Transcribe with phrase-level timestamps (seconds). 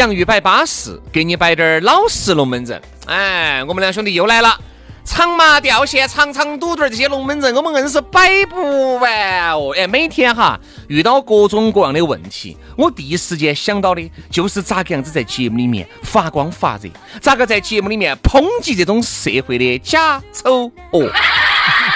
[0.00, 2.80] 洋芋摆巴适，给你摆点儿老实龙门阵。
[3.04, 4.58] 哎，我们两兄弟又来了。
[5.04, 9.74] 长麻吊线、长长肚肚儿这些龙门阵，我们硬是摆不完哦。
[9.76, 16.88] 哎，每天哈遇到各种各样的问题，我第一时间想到的就是咋个样子在节目里面发光发热，
[17.20, 21.12] 咋个在节目里面抨击这种社会的假丑恶，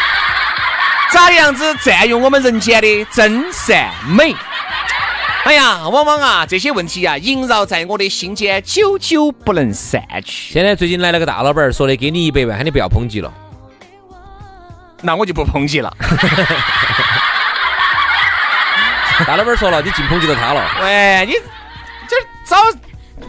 [1.11, 4.35] 咋样子占用我们人间的真善美。
[5.47, 10.55] 哎呀，往往啊这些问题啊萦绕在我的心间，久久不能散去。
[10.55, 13.31] 现在最近来了个大老板儿，说的给你一百万，喊你不要抨击了。
[15.03, 15.95] 那我就不抨击了。
[19.27, 20.67] 大老板儿说了，你净抨击到他了。
[20.81, 21.35] 喂，你
[22.09, 22.57] 这找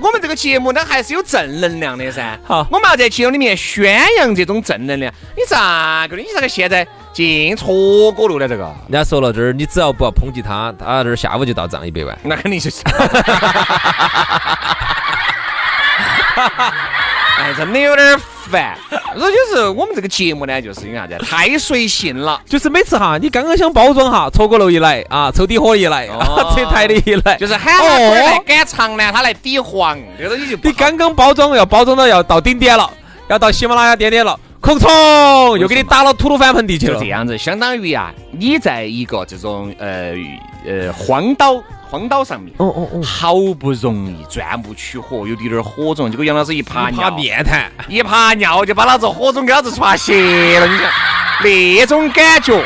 [0.02, 2.38] 我们这个节目呢，还是有正能量的噻。
[2.44, 5.14] 好我们要在节目里面宣扬这种正能量。
[5.36, 6.22] 你咋个的？
[6.22, 8.48] 你咋个现在进错过路了？
[8.48, 12.18] 这个，人家说了，这儿你只要不要抨击他，他这儿下午就到账一百万。
[12.24, 12.84] 那肯定就是。
[17.38, 18.18] 哎，真的有点儿
[18.50, 18.78] 烦。
[19.14, 21.18] 这就是我们这个节目呢，就是因为啥子？
[21.20, 22.42] 太随性了。
[22.48, 32.90] 就是每次哈，你刚刚想包装哈，错过楼一来啊，抽底火一来， 啊车台的一来，就是喊他龟儿来赶场呢，他来抵黄，这个东西就你刚刚包装要包装到要到顶点了，
[33.28, 36.96] 要到喜马拉雅点点了，空冲又给你打了吐鲁番盆地去了。
[36.96, 37.06] 就这。
[37.06, 40.16] 样子，相当于啊，你在一个这种呃
[40.66, 50.90] 呃荒岛荒岛上面，哦哦哦，好不容易钻木取火，有点点火种，结果杨老师一爬怕尿，面瘫，一爬尿就把老子火种给老子刷斜了，你想
[51.44, 52.60] 那种感觉。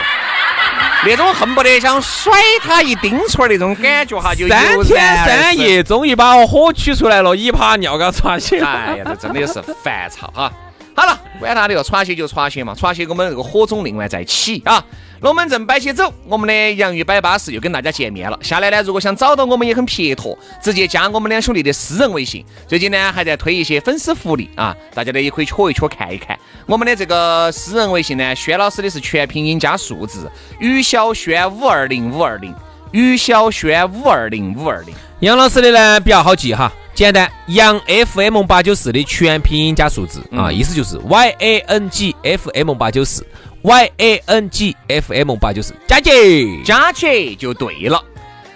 [1.05, 4.19] 那种恨不得想甩他一丁锤儿那种感觉。
[4.19, 10.51] 哈，就三天三夜终于把火取出来了，一爬尿给他传起哎呀，这真的是烦躁哈。
[10.99, 14.83] 好了，管他的哟，传些就传些嘛，传些我们这个火种另外再起啊。
[15.21, 18.37] 龙门阵摆起走，我们的洋芋摆巴士又跟大家见面了。
[18.41, 22.43] 下来呢，如果想找到我们也很撇脱，直接加我们两兄弟的私人微信。
[22.67, 26.37] 最近呢还在推一些粉丝福利啊，大家呢也可以瞧一瞧看一看。
[26.65, 32.53] 我们的这个私人微信呢，轩老师的是全拼音加数字，于小轩五二零五二零，
[32.91, 34.93] 于小轩五二零五二零。
[35.21, 43.25] 杨老师的呢比较好记哈，简单，杨 FM 八九四的全拼音加数字啊，意思就是 Y A N G F M 八九四
[43.61, 48.03] ，Y A N G F M 八九四，加起加起就对了。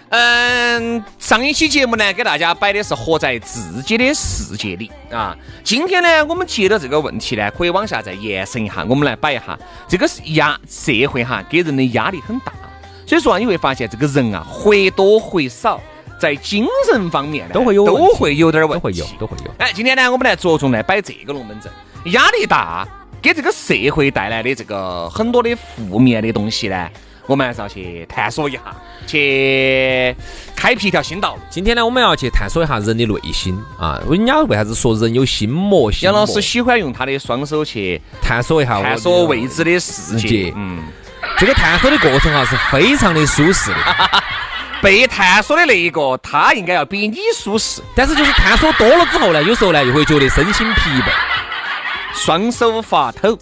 [0.10, 5.34] 嗯，上一期节目呢，给大家摆的是活在自己的世界里啊。
[5.64, 12.52] 今天呢，我们接到这个问题呢，可以往下再延伸一下，我们来摆一下这个是压社会哈给人的压力很大，
[13.08, 15.80] 所以说啊，你会发现这个人啊，或多或少
[16.24, 19.52] 在精神方面呢都会有都会有点问题，都会有，都会有。
[19.58, 21.70] 哎，今天呢，我们来着重来摆这个龙门阵，
[22.14, 22.88] 压力大
[23.22, 26.90] 给这个社会带来的这个很多的负面的东西呢，
[27.28, 28.62] 我们还是要去探索一下，
[29.06, 30.16] 去
[30.56, 31.42] 开辟一条新道路。
[31.50, 34.02] 今天呢，我们要去探索一下人的内心啊。
[34.10, 35.92] 人家为啥子说人有心魔？
[35.92, 40.82] 心杨老师喜欢用他的双手去探索一下探索未知的世界嗯，
[41.38, 43.78] 这个探索的过程哈是非常的舒适的，
[44.84, 47.82] 被探索的那一个，他应该要比你舒适。
[47.96, 51.06] 但是就是探索多了之后呢，有时候呢又会觉得身心疲惫。
[52.14, 53.40] 双手发抖，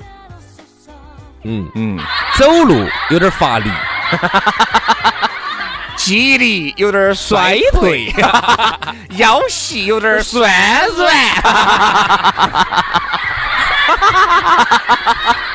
[1.43, 1.99] 嗯，嗯，
[2.37, 3.69] 走路有点乏力，
[5.97, 8.13] 记忆力有点衰退，
[9.17, 10.49] 腰细有点酸
[10.95, 11.13] 软。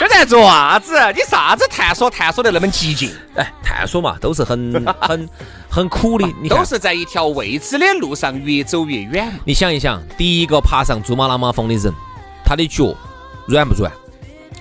[0.00, 0.98] 就在在做啥子？
[1.14, 3.14] 你啥子探索探索的那么激进？
[3.36, 5.28] 哎，探索嘛，都是很 很
[5.68, 6.26] 很苦的。
[6.40, 9.32] 你都，是在一条未知的路上越走越远。
[9.44, 11.92] 你想一想，第一个爬上珠穆朗玛峰的人，
[12.44, 12.94] 他的脚
[13.46, 13.92] 软不软？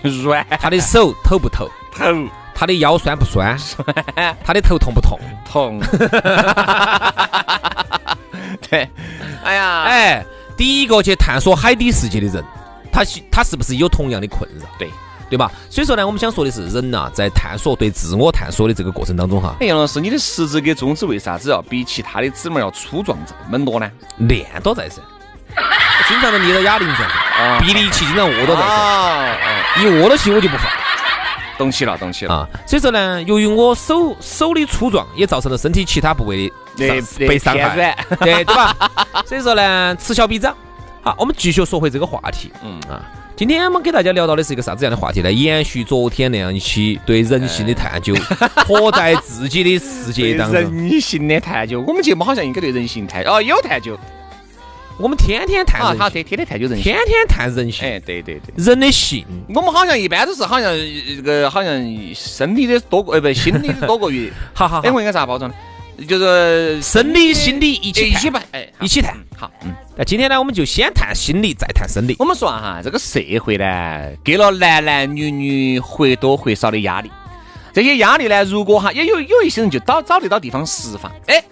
[0.03, 1.69] 软他的手抖不抖？
[1.95, 2.06] 头
[2.53, 3.57] 他的腰酸不酸？
[4.44, 5.19] 他的头痛不痛？
[5.50, 5.80] 痛。
[8.69, 8.89] 对，
[9.44, 10.25] 哎呀，哎，
[10.57, 12.44] 第一个去探索海底世界的人，
[12.91, 14.65] 他是他是不是有同样的困扰？
[14.77, 14.89] 对
[15.33, 15.51] 对吧？
[15.68, 23.89] 所以说呢，我们想说的是，人呐、在探索对自我探索的这个过程当中哈，哎杨老师，你的食指跟中指为啥子要比其他的指拇要粗壮这么多呢？
[24.18, 25.01] 练到在噻。
[26.07, 30.68] 经常都捏到哑铃噻，啊臂力气经常握到在一握到起我就不放
[31.57, 32.33] 懂起了，懂起了。
[32.33, 32.47] 啊。
[32.68, 38.75] 所以说呢，由于我手手的粗壮，也造成了身体其他部位的被伤害，对对吧？
[39.25, 40.56] 所以说呢，此消彼长。
[41.03, 42.51] 好，我们继续说回这个话题。
[42.63, 43.03] 嗯啊，
[43.35, 45.31] 今天我们给大家聊到的是一个啥子样的话题呢？
[45.31, 48.13] 延续昨天那样一期对人性的探究，
[48.68, 50.62] 活在自己的世界当中。
[50.62, 53.97] 人性的探究，我们节目好像应该对人性探哦有探究
[55.00, 56.83] 我们天天探 啊，人，好天天天探究人性。
[56.83, 59.25] 天天探人性，哎，对对对，人的性。
[59.50, 60.71] 我们好像一般都是好像
[61.18, 61.74] 这个好像
[62.13, 65.56] 身体的多过，呃不心理的多过于， 哎，好好哎我，应该咋包装呢？
[66.07, 68.09] 就是生理、心理一起。
[68.09, 69.74] 一起吧，哎，一起谈嗯好，嗯。
[69.95, 72.16] 那今天呢，我们就先谈心理，再谈生理。
[72.18, 77.12] 我们说啊哈，这个社会呢，给了男男女女或多或少的压力。
[77.72, 81.44] 这些压力呢，如果哈，也有有一些人就找找得到地方释放，哎，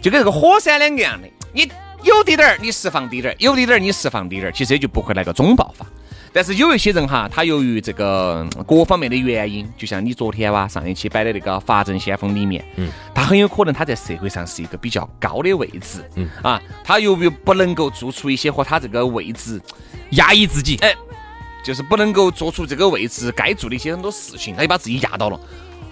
[0.00, 1.68] 就跟这个火山两个样的，你
[2.04, 5.84] 有滴点儿你释放滴点儿，有滴点儿你释放滴点儿，其实也就不会来个总爆发。
[6.32, 19.60] 但是有一些人哈，他由于这个嗯各方面的原因，就像你昨天哇上一期摆的那个法证先锋里面，嗯，他很有可能他在社会上是一个比较高的位置，嗯啊，他由于不能够做出一些和他这个位置
[20.10, 20.94] 压抑自己，哎，
[21.64, 25.40] 就是不能够做出这个位置该做的一些很多事情，他就把自己压到了。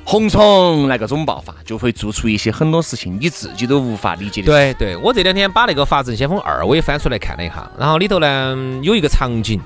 [0.05, 9.61] 红虫那个总爆发，就会做出一些很多事情你自己都无法理解的。，对对，我这两天把那个《法证先锋二》我也翻出来看了一下，然后里头呢有一个场景，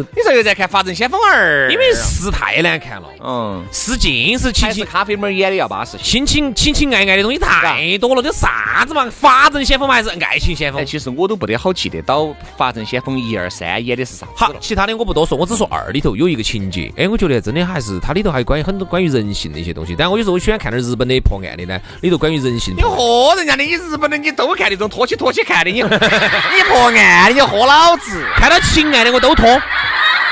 [0.00, 6.24] 你这又在看《法证先锋二》，因为是太难看了，嗯，试镜是亲还是情咖啡妹儿演的要巴适亲。
[6.24, 9.08] 亲情情情爱爱的东西太多了，这啥子嘛？
[9.10, 10.84] 法证先锋嘛还是爱情先锋哎，？
[10.84, 12.22] 其实我都不得好记得到
[12.56, 14.52] 《法证先锋》一二三演的是啥好，。
[14.60, 19.94] 其他的我不多说，我只说二里头有一个情节，哎，我觉得真的还是它里头还关于很多关于人性的一些东西。
[19.98, 28.24] 但我有时候我喜欢看点日本的破案的呢，里头关于人性你喝人家的，你日本的你都看那种拖起拖起看的，你你破案你就喝老子。
[28.36, 29.48] 看到情爱的我都拖，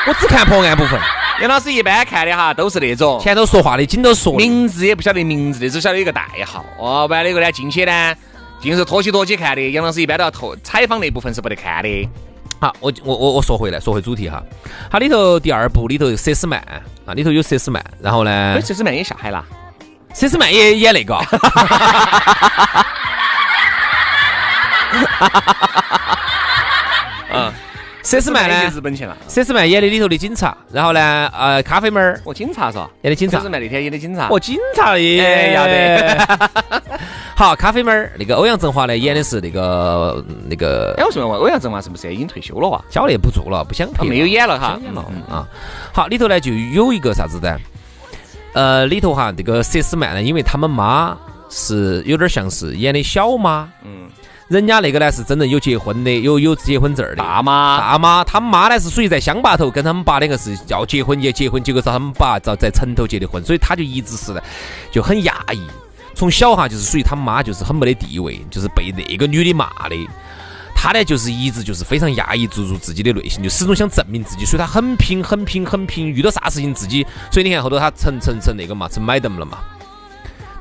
[0.06, 0.98] 我只看破案部分，
[1.40, 4.32] 杨老师一般看的哈，都是那种前头说话的，紧头说。
[4.34, 6.64] 名字也不晓得名字的，只晓得一个代号。
[6.78, 8.14] 哦，完了以后呢，进去呢，
[8.60, 9.60] 尽是拖起拖起看的。
[9.70, 12.08] 杨老师一般都要拖采访那部分是不得看的。
[12.60, 14.42] 好，我我我我说回来，说回主题哈。
[14.90, 16.58] 它里头第二部里头佘诗曼
[17.06, 19.44] 啊，里头有佘诗曼，然后呢哎，，佘诗曼也下海了。
[20.14, 21.14] 佘诗曼也演那个，
[27.32, 27.52] 嗯，
[28.10, 29.16] 佘诗曼也呢日，本去了。
[29.28, 32.90] 佘诗曼演的里头的警察，然后呢，呃，咖啡妹儿哦，警察是吧？
[33.02, 34.26] 演的警察佘诗，曼那天演的警察。
[34.30, 36.50] 哦，警察也哎要得。
[37.38, 42.84] 好，咖啡妹儿那个欧阳震华呢演的是那个那个哎，我说问欧阳震华是不是已经退休了哇？
[42.90, 45.46] 小烈不做了，不想他没有演了哈演了嗯啊。
[45.92, 47.60] 好，里头呢就有一个啥子的？
[48.54, 51.16] 呃，里头哈这个佘诗曼呢，因为他们妈
[51.48, 54.10] 是有点像是演的小妈，嗯，
[54.50, 57.22] 人家那个呢是真正有结婚的，有有结婚证儿的。
[57.22, 57.78] 大妈。
[57.78, 64.40] 大妈，他们妈呢是属于在乡坝头跟他们爸两个是要结婚也结婚，结果找他们爸找在城头结的婚，所以他就一直是呢
[64.90, 65.64] 就很压抑。
[66.16, 69.94] 从小哈就是属于他妈就是很没得地位，就是被那个女的骂的。
[70.74, 79.58] 他呢就是一直就是非常压抑住住自己的内心，就始终想证明自己，所以他很拼很拼很拼，遇到啥事情自己，所以你看后头他成成成那个嘛，成 madam 了嘛。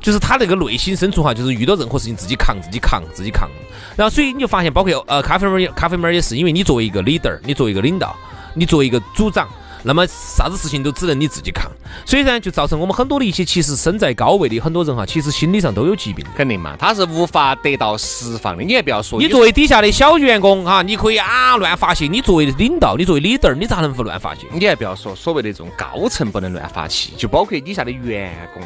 [0.00, 3.48] 就是他那个内心深处哈，就是遇到任何事情自己扛，自己扛，自己扛。
[3.96, 8.16] 然后所以你就发现，包括呃咖啡妹儿，咖啡妹儿也是，因为你作为一个 leader，你作为一个领导，
[8.54, 9.48] 你作为一个组长，
[9.82, 11.70] 那么啥子事情都只能你自己扛。
[12.06, 16.24] 所以呢，就造成我们很多的一些其实身在高位的很多人哈，其实心理上都有疾病。
[16.36, 18.62] 肯定嘛，他是无法得到释放的。
[18.62, 24.46] 你也不要说，你作为底下的小员工哈，你可以啊乱发泄；你作为领导，你作为 leader，你咋能不乱发泄？
[24.52, 28.62] 你还不要说所谓的这种高层不能乱发气，就包括底下的员工，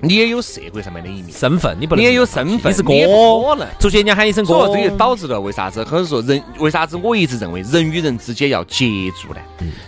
[0.00, 3.68] 你也有社会上面的一面，身份你不能，你也有身份，你是哥你不可能。
[3.80, 5.82] 出去人家喊一声哥所以，这就导致了为啥子？
[5.84, 6.96] 或者说人为啥子？
[6.96, 8.86] 我一直认为人与人之间要接
[9.20, 9.40] 触呢？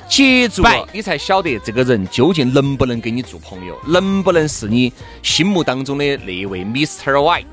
[0.08, 4.92] 接触了，你才晓得这个人究竟能不能跟你做朋友，能不能是你
[5.22, 7.12] 心目当中的那位 Mr.
[7.12, 7.44] White，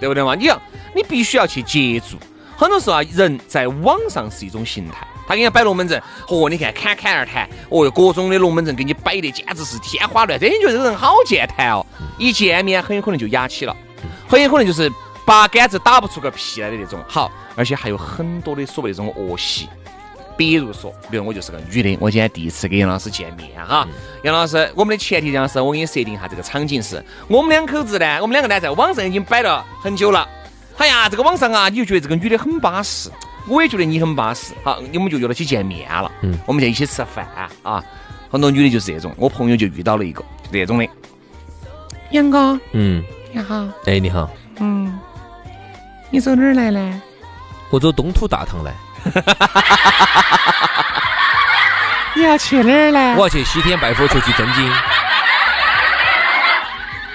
[0.00, 0.34] 对不对嘛？
[0.34, 0.60] 你要，
[0.96, 2.16] 你必须要去接触。
[2.56, 11.84] 很多时候啊，人在网上是一种形态，他给你摆龙门阵，嚯，你看侃侃而谈，哦哟，各种的龙门阵给你摆的简直是天花乱坠，你觉得这个人好健谈哦，
[12.18, 13.76] 一见面很有可能就哑起了，
[14.28, 14.90] 很有可能就是
[15.24, 17.02] 八竿子打不出个屁来的那种。
[17.06, 19.68] 好，而且还有很多的所谓这种恶习。
[20.34, 23.86] 比如说，比如我就是个女的，我今天第一次跟杨老师见面哈，
[24.24, 30.26] 杨老师，我们的前提杨老师，我给你设定一下这个场景是，我们两口子呢，我们两个呢在网上已经摆了很久了，
[30.78, 33.10] 哎呀，这个网上啊，你就觉得这个女的很巴适，
[33.48, 37.26] 我也觉得你很巴适，好，你们就约到起见面了，嗯，我们就一起吃饭
[37.62, 37.82] 啊，
[38.30, 40.22] 很多女的就是这种，我朋友就遇到了一个
[40.52, 40.88] 这种的，
[42.10, 44.30] 杨哥，嗯，你好，哎，你好，
[44.60, 44.98] 嗯，
[46.10, 47.02] 你走哪儿来呢？
[47.70, 48.72] 我走东土大唐来，
[52.14, 53.14] 你要去哪儿呢？
[53.16, 54.70] 我要去西天拜佛求取真经。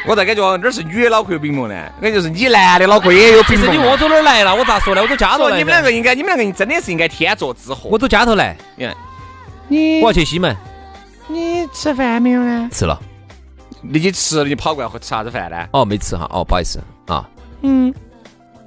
[0.08, 1.76] 我咋感觉哪儿是女的脑壳有病魔呢？
[2.02, 3.66] 感觉就是你男的脑壳也有病魔。
[3.68, 4.56] 其实你问我走哪儿来了？
[4.56, 5.02] 我咋说呢？
[5.02, 5.58] 我走家头来。
[5.58, 7.90] 你们两个应该，你们两个真的是应该天作之合。
[7.90, 8.96] 我走家头来，你看，
[9.68, 10.56] 你我要去西门。
[11.28, 12.70] 你吃饭没有呢？
[12.72, 12.98] 吃了。
[13.82, 15.68] 你去吃了，你跑过来吃啥子饭呢？
[15.74, 16.26] 哦，没吃哈。
[16.32, 17.28] 哦，不好意思啊。
[17.62, 17.94] 嗯，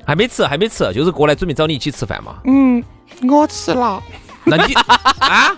[0.05, 2.37] 还没吃，还没吃，就是过来准备找你一起吃饭嘛。
[2.45, 2.85] 嗯，
[3.29, 4.03] 我吃了。
[4.45, 5.55] 那你啊？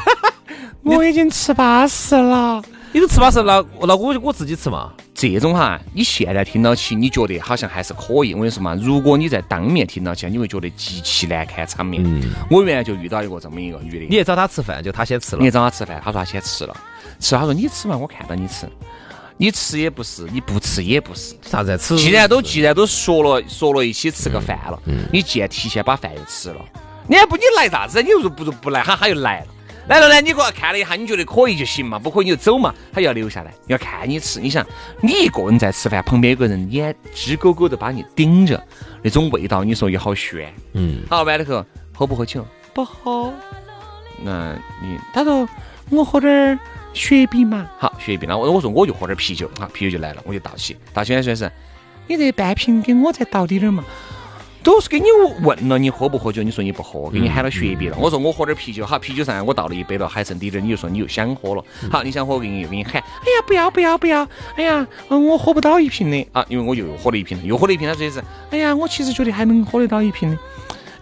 [0.82, 2.62] 我已经吃巴适了。
[2.94, 4.92] 你都吃巴适那，那我我自己吃嘛。
[5.12, 8.32] 这种哈，你现在听到起，你觉得好像还是可以。
[8.32, 12.04] 我跟你说嘛，如果你在当面听到起，你会觉得极其难堪场面。
[12.48, 15.40] 我原来就遇到一个这么一个女的，你也找她吃饭，就她先吃了。
[15.40, 16.76] 你也找她吃饭，她说她先吃了，
[17.18, 18.68] 吃了她说你吃嘛，我看到你吃，
[19.38, 21.96] 你吃也不是，你不吃也不是，啥子吃？
[21.96, 24.80] 既然都既然都说了说了一起吃个饭了，
[25.12, 26.64] 你既然提前把饭又吃了，
[27.08, 28.00] 你还不你来啥子？
[28.00, 29.46] 你又不如不来，哈，他又来了。
[29.86, 32.74] 来了呢，你给我看了一下，你觉得可以就行嘛，不可以你就走嘛。
[32.92, 34.40] 他要留下来，要看你吃。
[34.40, 34.66] 你想，
[35.02, 38.62] 你一个人在吃饭，旁边有个人眼直勾勾的把你盯着，
[39.02, 40.52] 那种味道，你说也好悬。
[40.72, 42.46] 嗯，好，完了后喝不喝酒？
[42.72, 43.32] 不喝。
[44.22, 45.46] 那你他说
[45.90, 46.58] 我喝点儿
[46.94, 47.68] 雪碧嘛。
[47.78, 51.52] 好，雪碧那我我说我就喝点啤酒，好，啤酒就来了，我就倒起，倒起来说是，
[52.06, 53.84] 你这半瓶给我再倒滴点儿嘛。
[54.64, 55.06] 都是给你
[55.42, 57.96] 问了你喝不喝酒，你说你不喝，给你喊了雪碧了。
[58.00, 61.62] 我说我喝点啤酒，好，啤酒上我倒了一杯了，还剩滴点儿，你就说你又想喝了。
[61.90, 70.38] 好，你想喝，我给你又给你喊，哎呀不要不要不要，哎呀，嗯我喝不到一瓶的啊，因为我又喝了一瓶，又喝了一瓶，他说的是，哎呀，我其实觉得还能喝得到一瓶的。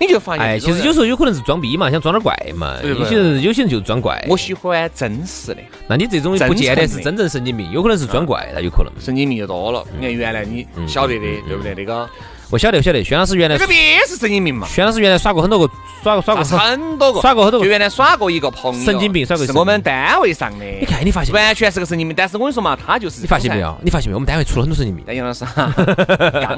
[0.00, 2.76] 你就发现，哎，其实有时候有可能是装逼嘛，想装点怪嘛。
[2.82, 4.20] 有些人有些人就装怪。
[4.28, 5.60] 我喜欢真实的。
[5.86, 8.92] 那你这种不见得是真正神经病，有可能是装怪，那有可能。
[8.98, 9.86] 神经病就多了。
[9.94, 11.72] 你看原来你晓得的，对不对？
[11.76, 12.10] 那个。
[12.52, 14.66] 我晓得，我晓得，轩老师原来这个也是神经病嘛。
[14.68, 17.64] 轩老师原来耍过很多个，耍过耍过很多个，耍过很多个。
[17.64, 20.64] 就原来耍过一个朋友，神经病，耍过是我们单位上的。
[20.78, 22.14] 你看，你发现完全是个神经病。
[22.14, 23.74] 但是我跟你说嘛，他就是你发现没有？
[23.82, 24.18] 你发现没有？
[24.18, 25.02] 我们单位出了很多神经病。
[25.16, 25.46] 杨老师，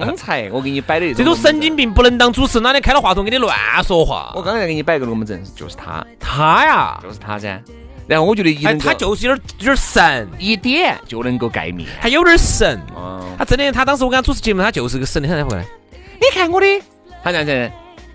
[0.00, 4.32] 刚才我给你摆的这种神经病不能当主持，哪天开了话筒给你乱说话？
[4.34, 7.62] 我刚才给你摆个龙门阵，就是他，他呀，就是他噻。
[8.08, 12.80] 然后我觉得，哎，他就是有点有点神，一点就能够盖面，还有点神。
[13.38, 15.48] 他真的，他当时我跟他主持节目，他就是个神的很。
[15.48, 15.64] 回来。
[16.24, 16.66] 你看我的，
[17.22, 17.70] 他这样子，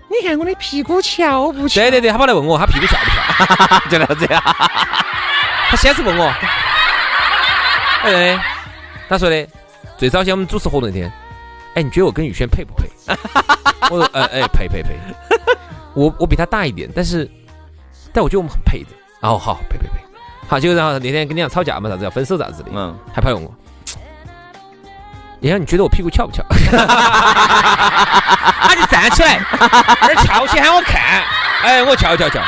[0.08, 1.80] 你看我的屁股翘不翘？
[1.80, 3.78] 对对对，他跑来问我，他屁股翘不翘？
[3.88, 4.42] 就那子呀。
[5.70, 6.32] 他先是问我，
[8.02, 8.36] 哎，
[9.08, 9.46] 他说的，
[9.96, 11.12] 最早先我们主持活动那天，
[11.74, 12.88] 哎，你觉得我跟宇轩配不配？
[13.88, 14.90] 我说，哎哎，配配配。
[15.94, 17.30] 我我比他大一点，但是，
[18.12, 18.88] 但我觉得我们很配的。
[19.20, 20.00] 哦，好，配配配。
[20.48, 23.54] 好，结果然后那天跟你俩吵架嘛，啥子要分手啥子的，嗯，还跑问我。
[25.40, 26.44] 你看，你觉得我屁股翘不翘？
[28.62, 29.40] 他就站起来，
[30.02, 31.00] 而翘起喊我看。
[31.62, 32.40] 哎，我翘翘翘。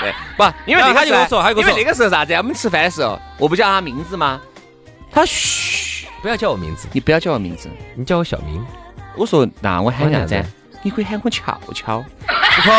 [0.00, 2.32] 对，不，因为那个时候说，因为那个时候啥子？
[2.34, 4.40] 我们吃饭的时候，我不叫他名字吗？
[5.12, 8.64] 他嘘，不要叫我名字，你不要叫我名字，你叫我小名。
[9.14, 10.42] 我说，那我喊啥子？
[10.82, 12.04] 你可以喊我翘翘。
[12.58, 12.70] 不可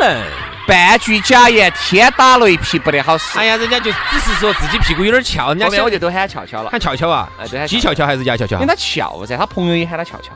[0.00, 0.22] 能，
[0.66, 3.38] 半句假言，天打雷劈，不得好使。
[3.38, 7.28] 哎呀，人家就只是说自己屁股有点翘，人家我就都喊翘翘了，喊翘翘啊，
[7.68, 8.56] 鸡翘翘还是鸭翘翘？
[8.56, 10.32] 因为他翘噻，他朋友也喊他翘翘。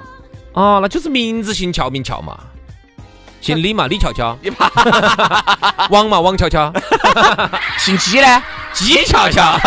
[0.52, 2.38] 哦，那就是名字姓翘，名翘嘛，
[3.40, 4.38] 姓李嘛，李翘翘。
[5.90, 6.72] 王嘛，王翘翘。
[7.78, 8.42] 姓鸡呢？
[8.72, 9.58] 鸡翘翘。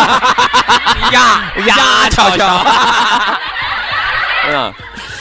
[1.12, 2.64] 鸭鸭翘翘。
[4.50, 4.72] 嗯。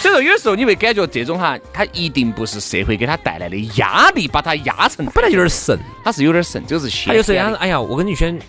[0.07, 7.07] 所以说，有时候你会感觉这种哈，他一定不是社会给他带来的压力，把他压成本来有点神，他是有点神，就是先。
[7.07, 8.39] 他有时候哎呀，我跟你选，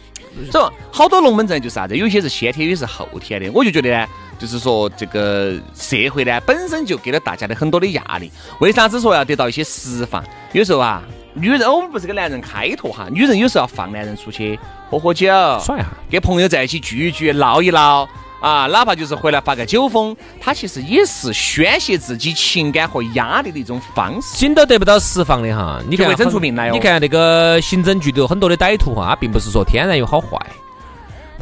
[0.53, 3.51] 说好多龙门阵就是啥子，有些是先天，有些是后天的。
[3.51, 4.07] 我就觉得呢，
[4.39, 8.31] 就是说这个社会呢，本身就给了大家的很多的压力。
[8.61, 10.25] 为啥子说要得到一些释放？
[10.53, 11.03] 有时候啊，
[11.35, 14.57] 女人我们不是给男人开拓哈，女人有时候要放男人出去
[14.89, 15.27] 喝喝酒，
[15.61, 18.09] 耍一下，跟朋友在一起聚一聚，闹一闹。
[18.41, 24.37] 啊，哪怕就是回来发个酒疯，他其实也是宣泄自己情感和压力的一种方式。
[24.37, 30.39] 心都得不到释放的哈，你看就会整出病来哦你看那个刑侦局里有很多的歹徒哈，他并不是说天然有好坏，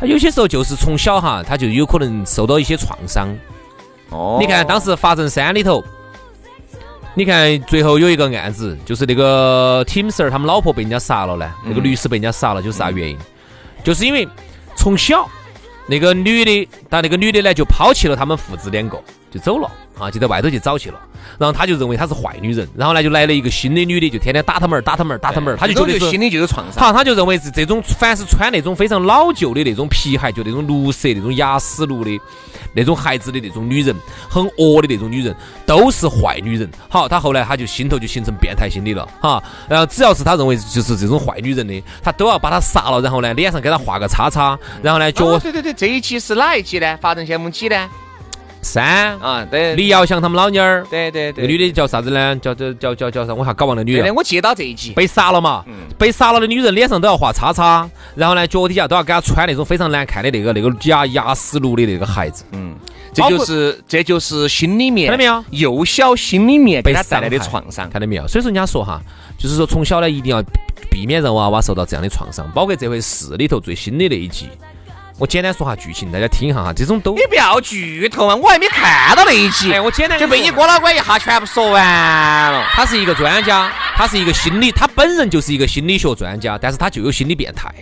[0.01, 3.29] 他有些时候就是从小哈，他就有可能受到一些创伤。
[4.09, 5.85] 哦你看当时法证三里头，
[7.13, 13.19] 你看最后有一个案子，就是那个 Tim Sir 他们老婆被人家杀了呢，那个律师被人家杀了，就是啥原因？
[13.85, 14.27] 就是因为
[14.75, 15.29] 从小
[15.89, 19.01] 那个女的，但那个女的呢就抛弃了他们父子两个，
[19.31, 20.99] 就走了啊，就在外头去找去了。
[21.39, 26.83] 然后他就认为她是坏女人，然后呢就来了一个新的女的，就天天打他门儿打他门儿打他门儿，他就觉得心里就有创伤。
[26.83, 32.21] 好，他就认为是这种，凡是穿那种非常老旧的那种皮鞋，就那种绿色、那种雅诗路的
[32.77, 33.97] 那种孩子的那种女人，
[34.29, 36.71] 很恶的那种女人，都是坏女人。
[36.89, 39.43] 好，他后来他就心头就形成变态心理了，哈。
[39.69, 46.97] 然后只要是他认为就是这种坏女人的，他都要把她杀了，然后呢脸上给她画个叉叉，然后呢脚对对对，这一期是哪一期呢？
[46.99, 47.89] 法证项目几呢？
[48.67, 49.19] 三。
[49.21, 52.37] 啊，对，李耀祥他们老妞儿，对对对，那个女的叫啥子呢？
[52.37, 53.35] 叫叫叫叫叫啥？
[53.35, 54.13] 我还搞忘了女的。
[54.13, 54.93] 我接到这一集。
[54.93, 62.75] 被杀了嘛，嗯被杀了的女人脸上都要画叉叉，然后呢脚底下都要给她穿那种非常难看的那个那个雅雅诗路的那个鞋子，嗯，
[63.15, 67.89] 这就是这就是心里面看到没有幼小心里面被他带来的创伤。
[67.91, 68.27] 看到没有？
[68.27, 69.01] 所以说人家说哈，
[69.39, 70.43] 就是说从小呢一定要
[70.91, 74.49] 避免让娃娃受到这样的创伤，包括这回市里头最新的那一集，
[75.19, 77.23] 我简单说下剧情，大家听一下哈，这种都你。
[77.27, 82.67] 不要剧透嘛，我还没看到那一集哎，，我简单就被你说郭老倌一下全部说完了。
[82.73, 87.73] 他是一个专家，他是一个心理，他本人就是一个心理学专家，但是他就有心理变态。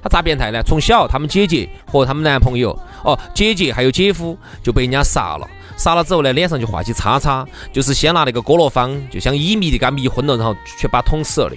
[0.00, 0.62] 他咋变态呢？
[0.62, 2.70] 从小他们姐姐和他们男朋友，
[3.02, 5.48] 哦，姐姐还有姐夫就被人家杀了。
[5.76, 11.56] 杀了之后呢，脸上就画起叉叉，就是先拿那个哥罗方，就像乙醚的给他迷昏了，然后去把他捅死了的。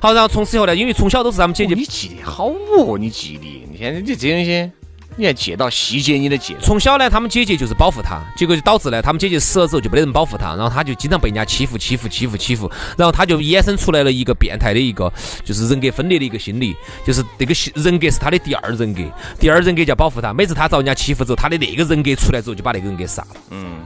[0.00, 4.70] 好，然后从此以后呢，因为从小都是他们姐姐你记得好哦，你记得，你现在你这东西，
[5.16, 6.54] 你还借到细节，你都借。
[6.60, 15.10] 从小呢，他们姐姐就是保护他，结果就导致呢，他们姐姐死了之后就没得人保护他，然后他就经常被人家欺负、欺负、欺负、欺负，然后他就衍生出来了一个变态的一个，
[15.42, 19.00] 就是人格分裂的一个心理，就是这个心人格是他的第二人格，
[19.38, 23.40] 第二人格叫保护他，每次他遭人家欺负之后，他的那个人格出来之后就把那个人给杀了。
[23.48, 23.78] 嗯，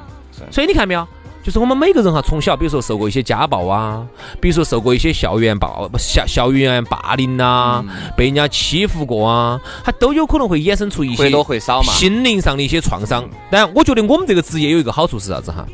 [0.50, 1.06] 所以你看没有？
[1.44, 4.04] 就是我们每个人哈，从小比如说受过一些家暴啊，
[4.40, 7.84] 比如说受过一些校园暴校校园霸凌呐、
[8.16, 13.28] 被人家欺负过啊，他都有可能会衍生出一些会多会少嘛心灵上的一些创伤。
[13.50, 15.66] 但我觉得我们这个职业有一个好处是啥子哈？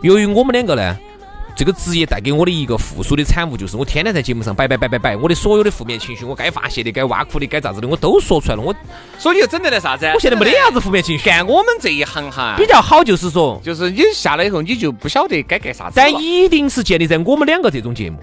[0.00, 0.96] 由于我们两个呢。
[1.56, 8.62] 这个职业带给我的一个附属的产物，就是我天天在节目上摆摆摆摆摆，我的所有的负面情绪，我该发泄的、该挖苦的、该咋子的，我都说出来了。
[8.62, 8.74] 我
[9.18, 10.06] 所以就整得来啥子？
[10.14, 11.24] 我现在没得啥子负面情绪。
[11.24, 16.06] 干我们这一行哈，比较好就是说，就是你下来以后，你就不晓得该干啥子了。
[16.06, 18.18] 但一定是建立在我们两个这种节目。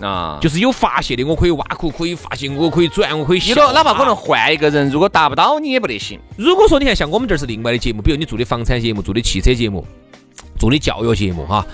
[0.00, 3.48] 啊，就是有发泄的，我可以挖苦，可以发泄，我可以转，我可以笑。
[3.48, 6.18] 你说哪怕可能换一个人，如果达不到，你也不得行。
[6.38, 9.86] 如果说你看像我们这儿是另外的节目，比如你做的房产节目、做的汽车节目、
[10.58, 11.66] 做的教育节目哈，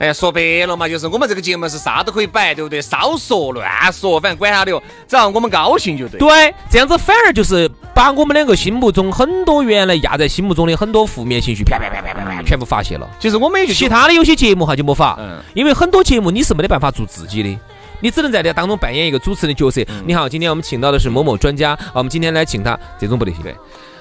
[0.00, 2.80] 哎呀，说白了嘛，就是我们这个节目是啥都可以摆，对不对？
[2.80, 6.18] 少说乱说，反正管他的哟，只要我们高兴就对。
[6.18, 13.06] 对，这样子反而就是把我们两个心目中很多原来压在心目中的很多负面情绪，啪啪啪啪啪啪全部发泄了。
[13.20, 17.58] 其实我们也就其他的有些节目哈就没法，嗯因为很多节目你是没得办法做自己的。
[18.00, 19.82] 你只能在这当中扮演一个主持人的角色。
[19.90, 23.42] 嗯你好，今天我们请到的是某某专家，啊，我们今天来请他，这种不得行。
[23.42, 23.54] 对，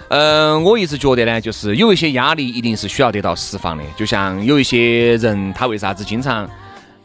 [0.09, 3.83] 嗯，我一直觉得呢，就是有一些压力一定是需要得到释放的。
[3.95, 6.49] 就像有一些人，他为啥子经常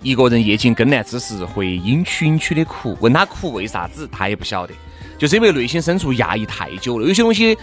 [0.02, 2.96] 一个人夜尽更难之时会阴曲阴曲的哭？
[3.00, 4.72] 问他哭为啥子，他也不晓得，
[5.18, 7.06] 就是因为内心深处压抑太久了。
[7.06, 7.54] 有些东西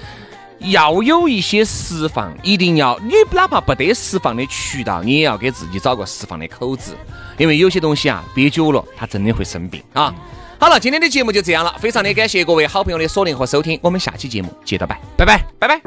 [0.59, 6.95] 要有一些释放，一定要你哪怕不得释放的渠道，你也要给自己找个释放的口子。
[7.39, 10.13] 因为有些东西啊，憋久了，他真的会生病啊。
[10.61, 15.43] 好了，今天的节目就这样了，非常的感谢各位好朋友的锁定和收听，我们下期节目接着拜，拜拜。
[15.57, 15.81] 拜拜。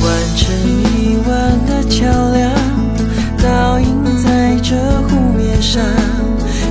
[0.00, 0.56] 完成
[0.96, 2.50] 一弯的桥梁，
[3.42, 5.84] 倒映在这湖面上。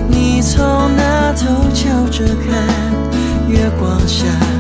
[0.10, 2.93] 你从那头瞧着看，
[4.14, 4.53] sunshine.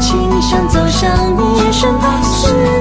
[0.00, 2.79] 倾向走向你身旁。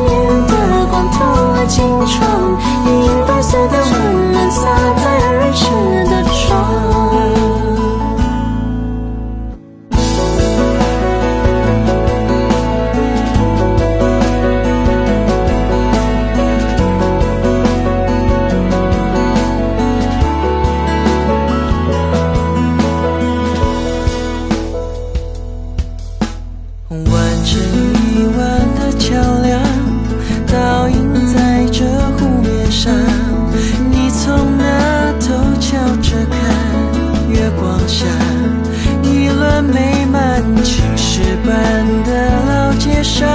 [41.49, 41.57] 晚
[42.03, 42.09] 的
[42.47, 43.27] 老街上，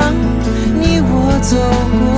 [0.81, 1.57] 你我走
[1.99, 2.14] 过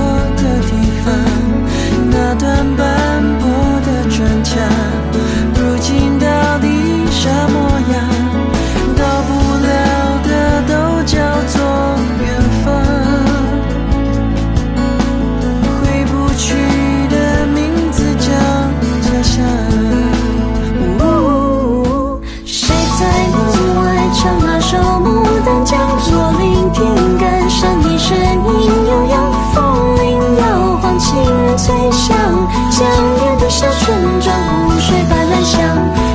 [32.77, 32.85] 江
[33.17, 34.35] 边的小村庄，
[34.69, 35.59] 湖水般蓝香。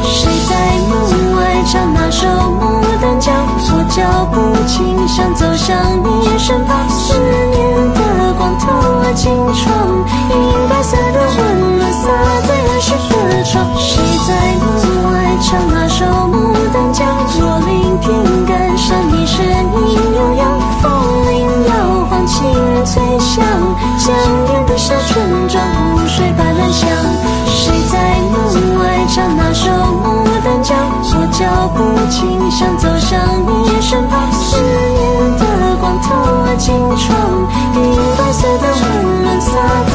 [0.04, 0.54] 谁在
[0.86, 3.34] 门外唱那首《牡丹江》？
[3.74, 6.88] 我脚步轻响，走向你身旁。
[6.88, 7.58] 思念
[7.94, 8.70] 的光透
[9.02, 9.74] 过金窗，
[10.30, 12.06] 银白色的温暖洒
[12.46, 13.66] 在儿时的窗。
[13.76, 14.30] 谁在
[14.62, 14.70] 门
[15.10, 17.02] 外唱那首《牡丹江》？
[17.42, 20.46] 我聆听感伤，你声音悠扬，
[20.80, 20.86] 风
[21.26, 23.42] 铃摇晃，情人醉乡。》？
[31.14, 31.78] 我脚步
[32.10, 33.10] 轻响，走向
[33.46, 34.12] 你身旁。
[34.32, 35.00] 思念
[35.38, 35.42] 的
[35.80, 36.06] 光透
[36.42, 37.08] 过金窗，
[37.74, 37.78] 银
[38.16, 39.50] 白色的温暖洒
[39.92, 39.94] 在